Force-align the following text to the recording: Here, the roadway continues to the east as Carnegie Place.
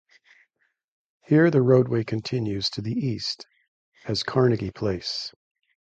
Here, 1.27 1.51
the 1.51 1.61
roadway 1.61 2.03
continues 2.03 2.71
to 2.71 2.81
the 2.81 2.91
east 2.91 3.45
as 4.07 4.23
Carnegie 4.23 4.71
Place. 4.71 5.31